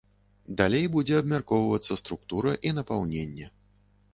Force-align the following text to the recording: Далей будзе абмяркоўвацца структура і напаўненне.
Далей 0.61 0.85
будзе 0.95 1.13
абмяркоўвацца 1.19 1.99
структура 2.01 2.57
і 2.69 2.73
напаўненне. 2.79 3.45